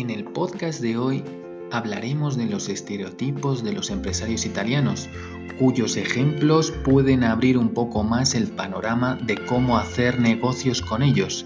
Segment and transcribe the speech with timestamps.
[0.00, 1.22] En el podcast de hoy
[1.70, 5.10] hablaremos de los estereotipos de los empresarios italianos,
[5.58, 11.44] cuyos ejemplos pueden abrir un poco más el panorama de cómo hacer negocios con ellos.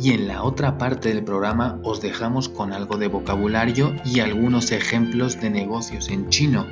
[0.00, 4.70] Y en la otra parte del programa os dejamos con algo de vocabulario y algunos
[4.70, 6.68] ejemplos de negocios en chino,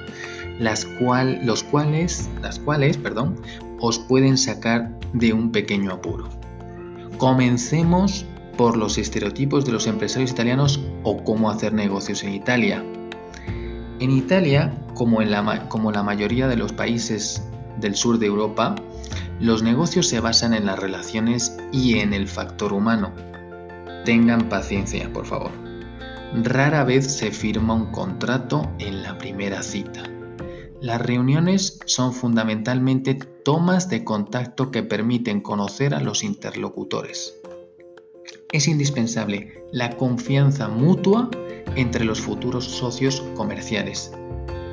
[0.61, 0.87] las
[1.43, 3.35] los cuales, las cuales perdón,
[3.81, 6.29] os pueden sacar de un pequeño apuro.
[7.19, 8.25] Comencemos
[8.59, 12.85] por los estereotipos de los empresarios italianos o cómo hacer negocios en Italia.
[14.01, 17.45] En Italia, como, en la, como la mayoría de los países
[17.79, 18.75] del sur de Europa,
[19.39, 23.13] los negocios se basan en las relaciones y en el factor humano.
[24.05, 25.53] Tengan paciencia, por favor.
[26.43, 30.03] Rara vez se firma un contrato en la primera cita.
[30.81, 37.38] Las reuniones son fundamentalmente tomas de contacto que permiten conocer a los interlocutores
[38.53, 41.31] es indispensable la confianza mutua
[41.77, 44.13] entre los futuros socios comerciales.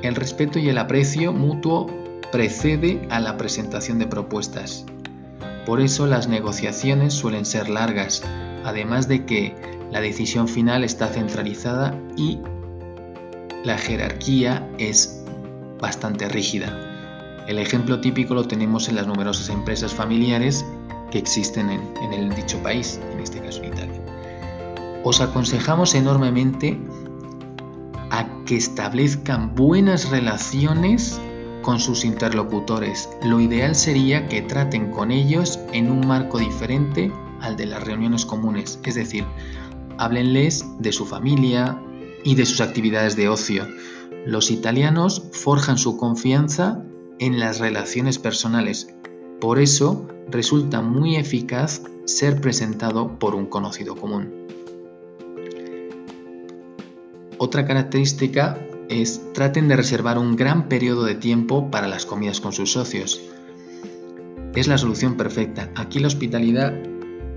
[0.02, 1.86] El respeto y el aprecio mutuo
[2.32, 4.84] precede a la presentación de propuestas.
[5.66, 8.22] Por eso las negociaciones suelen ser largas,
[8.64, 9.54] además de que
[9.90, 12.38] la decisión final está centralizada y
[13.64, 15.24] la jerarquía es
[15.80, 17.44] bastante rígida.
[17.46, 20.64] El ejemplo típico lo tenemos en las numerosas empresas familiares
[21.18, 24.00] existen en, el dicho país, en este caso en Italia.
[25.04, 26.78] Os aconsejamos enormemente
[28.10, 31.20] a que establezcan buenas relaciones
[31.62, 33.08] con sus interlocutores.
[33.22, 38.24] Lo ideal sería que traten con ellos en un marco diferente al de las reuniones
[38.24, 39.24] comunes, es decir,
[39.98, 41.80] háblenles de su familia
[42.24, 43.66] y de sus actividades de ocio.
[44.24, 46.82] Los italianos forjan su confianza
[47.18, 48.95] en las relaciones personales,
[49.40, 54.46] por eso resulta muy eficaz ser presentado por un conocido común.
[57.38, 58.58] Otra característica
[58.88, 63.20] es traten de reservar un gran periodo de tiempo para las comidas con sus socios.
[64.54, 65.70] Es la solución perfecta.
[65.74, 66.72] Aquí la hospitalidad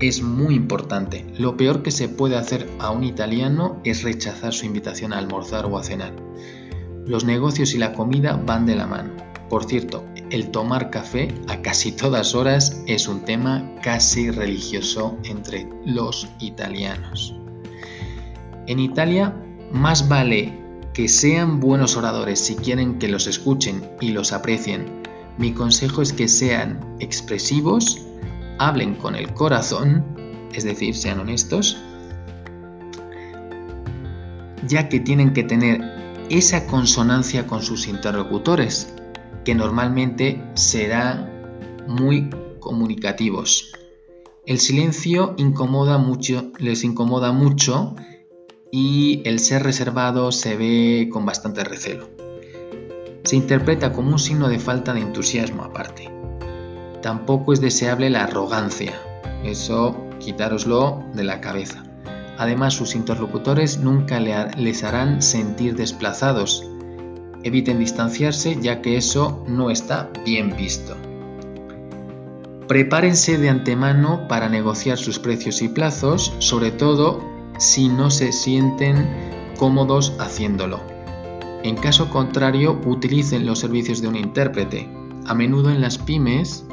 [0.00, 1.26] es muy importante.
[1.36, 5.66] Lo peor que se puede hacer a un italiano es rechazar su invitación a almorzar
[5.66, 6.14] o a cenar.
[7.04, 9.10] Los negocios y la comida van de la mano.
[9.50, 15.68] Por cierto, el tomar café a casi todas horas es un tema casi religioso entre
[15.84, 17.34] los italianos.
[18.66, 19.34] En Italia,
[19.72, 20.56] más vale
[20.92, 25.02] que sean buenos oradores si quieren que los escuchen y los aprecien.
[25.36, 28.00] Mi consejo es que sean expresivos,
[28.58, 30.04] hablen con el corazón,
[30.52, 31.76] es decir, sean honestos,
[34.66, 35.80] ya que tienen que tener
[36.28, 38.94] esa consonancia con sus interlocutores
[39.44, 43.72] que normalmente serán muy comunicativos.
[44.46, 47.94] El silencio incomoda mucho, les incomoda mucho
[48.70, 52.08] y el ser reservado se ve con bastante recelo.
[53.24, 56.10] Se interpreta como un signo de falta de entusiasmo aparte.
[57.02, 58.94] Tampoco es deseable la arrogancia.
[59.44, 61.84] Eso quitároslo de la cabeza.
[62.38, 66.69] Además, sus interlocutores nunca les harán sentir desplazados
[67.42, 70.96] Eviten distanciarse ya que eso no está bien visto.
[72.68, 77.24] Prepárense de antemano para negociar sus precios y plazos, sobre todo
[77.58, 79.08] si no se sienten
[79.58, 80.80] cómodos haciéndolo.
[81.62, 84.88] En caso contrario, utilicen los servicios de un intérprete.
[85.26, 86.64] A menudo en las pymes,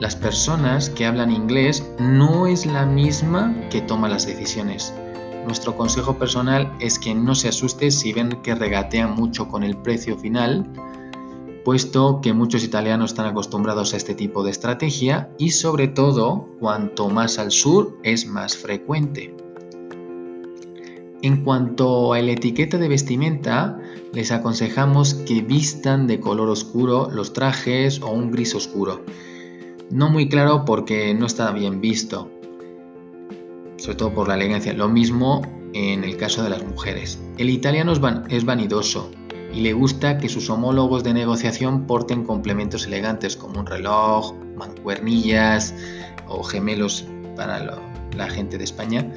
[0.00, 4.94] las personas que hablan inglés no es la misma que toma las decisiones.
[5.44, 9.76] Nuestro consejo personal es que no se asuste si ven que regatean mucho con el
[9.76, 10.66] precio final,
[11.64, 17.08] puesto que muchos italianos están acostumbrados a este tipo de estrategia y sobre todo cuanto
[17.08, 19.34] más al sur es más frecuente.
[21.22, 23.78] En cuanto a la etiqueta de vestimenta,
[24.12, 29.04] les aconsejamos que vistan de color oscuro los trajes o un gris oscuro.
[29.90, 32.28] No muy claro porque no está bien visto,
[33.82, 34.72] sobre todo por la elegancia.
[34.72, 35.42] Lo mismo
[35.74, 37.18] en el caso de las mujeres.
[37.36, 37.92] El italiano
[38.28, 39.10] es, vanidoso
[39.52, 45.74] y le gusta que sus homólogos de negociación porten complementos elegantes como un reloj, mancuernillas
[46.28, 47.80] o gemelos para
[48.16, 49.12] la gente de España.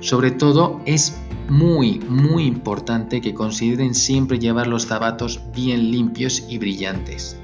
[0.00, 1.16] Sobre todo es
[1.48, 7.38] muy muy importante que consideren siempre llevar los zapatos bien limpios y brillantes.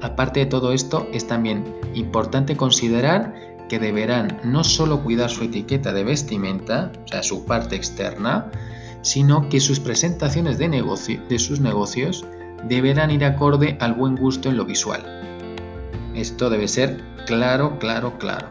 [0.00, 5.92] Aparte de todo esto, es también importante considerar que deberán no solo cuidar su etiqueta
[5.92, 8.50] de vestimenta, o sea, su parte externa,
[9.02, 10.68] sino que sus presentaciones de,
[11.28, 12.24] de sus negocios
[12.68, 15.02] deberán ir acorde al buen gusto en lo visual.
[16.14, 18.48] Esto debe ser claro, claro, claro.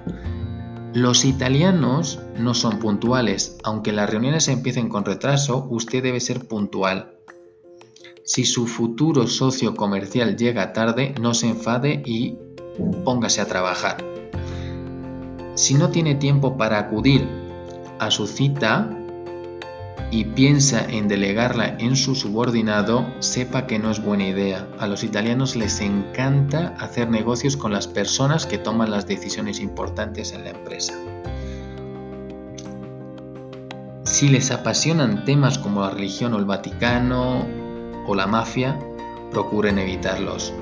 [0.94, 7.16] Los italianos no son puntuales, aunque las reuniones empiecen con retraso, usted debe ser puntual.
[8.26, 12.38] Si su futuro socio comercial llega tarde, no se enfade y
[13.04, 14.13] póngase a trabajar.
[15.56, 17.28] Si no tiene tiempo para acudir
[18.00, 18.90] a su cita
[20.10, 24.68] y piensa en delegarla en su subordinado, sepa que no es buena idea.
[24.80, 30.34] A los italianos les encanta hacer negocios con las personas que toman las decisiones importantes
[30.34, 30.94] en la empresa.
[34.04, 37.46] Si les apasionan temas como la religión o el Vaticano
[38.08, 38.80] o la mafia,
[39.32, 40.54] procuren evitarlos,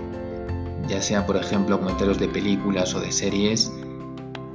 [0.87, 3.71] ya sea por ejemplo comentarios de películas o de series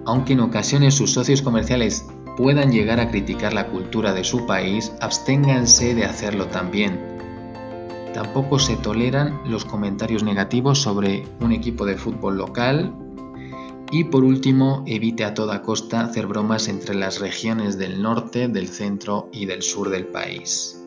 [0.07, 2.07] aunque en ocasiones sus socios comerciales
[2.37, 7.01] puedan llegar a criticar la cultura de su país, absténganse de hacerlo también.
[8.15, 12.95] Tampoco se toleran los comentarios negativos sobre un equipo de fútbol local.
[13.93, 18.69] Y por último, evite a toda costa hacer bromas entre las regiones del norte, del
[18.69, 20.86] centro y del sur del país.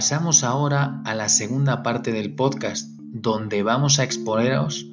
[0.00, 4.86] Pasamos ahora a la segunda parte del podcast, donde vamos a exponeros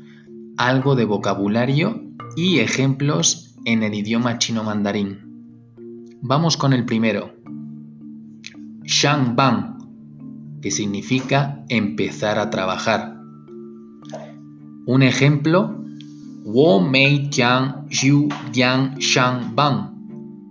[0.57, 2.01] algo de vocabulario
[2.35, 6.17] y ejemplos en el idioma chino mandarín.
[6.21, 7.33] Vamos con el primero.
[8.83, 9.37] Shang
[10.61, 13.17] que significa empezar a trabajar.
[14.87, 15.85] Un ejemplo,
[16.43, 19.55] Wo Mei Jiang Xiu Yang Shang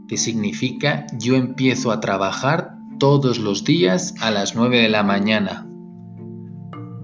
[0.08, 5.66] que significa yo empiezo a trabajar todos los días a las 9 de la mañana.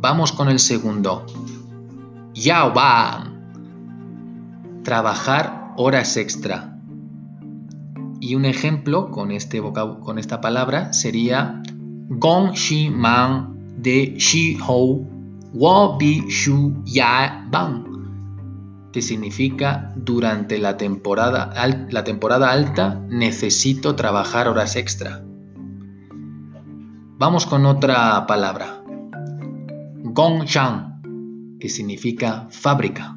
[0.00, 1.26] Vamos con el segundo.
[2.34, 2.72] Yao
[4.82, 6.78] Trabajar horas extra.
[8.20, 11.62] Y un ejemplo con, este con esta palabra sería
[12.08, 15.08] Gong Shi Man de Shi Hou
[15.52, 17.92] Wo Bi Shu Ya Bang
[18.92, 21.50] que significa durante la temporada,
[21.90, 25.24] la temporada alta necesito trabajar horas extra.
[27.22, 28.82] Vamos con otra palabra.
[30.02, 33.16] Gongshang, que significa fábrica.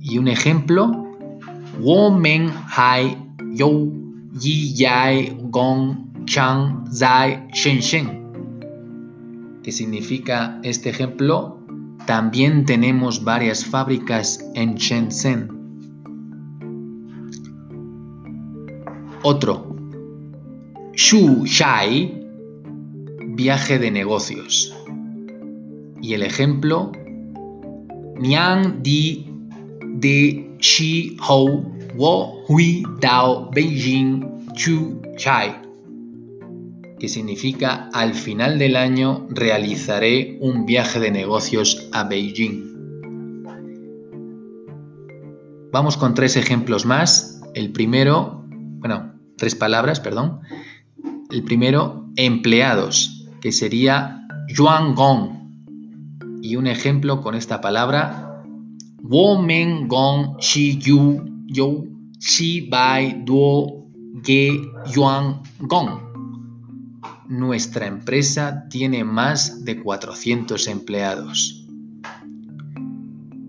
[0.00, 1.04] Y un ejemplo,
[1.80, 3.18] Women Hai
[3.52, 11.58] You Yi Yai Gong Chang Zai Shen Shen, que significa este ejemplo,
[12.06, 15.48] también tenemos varias fábricas en Shenzhen.
[19.24, 19.74] Otro,
[20.92, 22.23] Shu Shai
[23.34, 24.74] viaje de negocios.
[26.00, 26.92] Y el ejemplo,
[28.18, 29.26] Niang Di
[29.82, 35.62] de Shi Hou Wo Hui Dao Beijing Chu Chai,
[36.98, 42.74] que significa al final del año realizaré un viaje de negocios a Beijing.
[45.72, 47.42] Vamos con tres ejemplos más.
[47.54, 48.44] El primero,
[48.78, 50.40] bueno, tres palabras, perdón.
[51.30, 56.40] El primero, empleados, que sería yuan gong.
[56.40, 58.42] Y un ejemplo con esta palabra,
[59.02, 63.86] women gong shi yu yu shi bai duo
[64.22, 65.90] ge yuan gong.
[67.28, 71.66] Nuestra empresa tiene más de 400 empleados.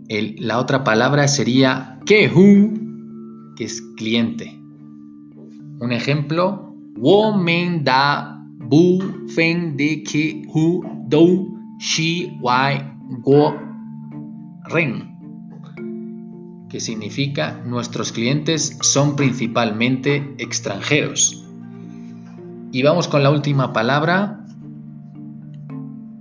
[0.10, 4.60] la otra palabra sería kehu, que es cliente.
[5.80, 8.35] Un ejemplo, women da
[8.70, 9.00] bu
[9.36, 11.26] feng de ke hu do
[11.80, 12.82] shi wai
[13.22, 13.54] go
[14.74, 15.16] ren
[16.76, 21.46] que significa nuestros clientes son principalmente extranjeros.
[22.74, 24.46] Y vamos con la última palabra,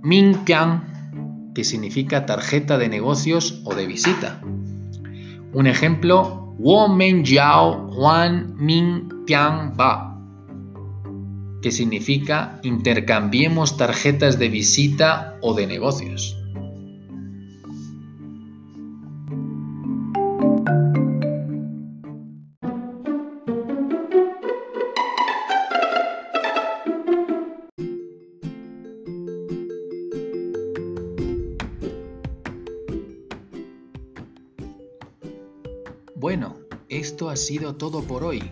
[0.01, 4.39] Mingpiang, que significa tarjeta de negocios o de visita.
[5.51, 10.14] Un ejemplo, Women Jiao Huan Mingpiang Ba,
[11.65, 16.37] que significa intercambiemos tarjetas de visita o de negocios.
[36.13, 36.57] Bueno,
[36.89, 38.51] esto ha sido todo por hoy.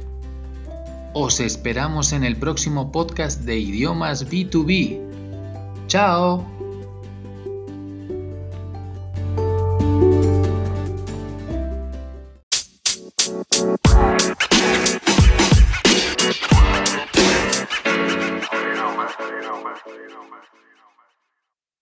[1.13, 4.99] Os esperamos en el próximo podcast de idiomas B2B.
[5.87, 6.60] ¡Chao!